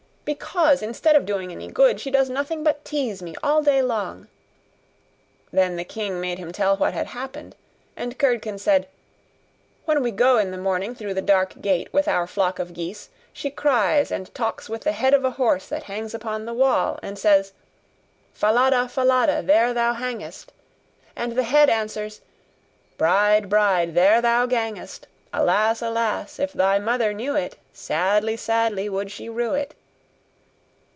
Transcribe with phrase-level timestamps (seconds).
[0.23, 4.27] 'Because, instead of doing any good, she does nothing but tease me all day long.'
[5.51, 7.53] Then the king made him tell him what had happened.
[7.97, 8.87] And Curdken said,
[9.83, 13.09] 'When we go in the morning through the dark gate with our flock of geese,
[13.33, 16.97] she cries and talks with the head of a horse that hangs upon the wall,
[17.03, 17.51] and says:
[18.31, 20.53] 'Falada, Falada, there thou hangest!'
[21.13, 22.21] and the head answers:
[22.97, 25.07] 'Bride, bride, there thou gangest!
[25.33, 25.81] Alas!
[25.81, 26.39] alas!
[26.39, 29.75] if thy mother knew it, Sadly, sadly, would she rue it.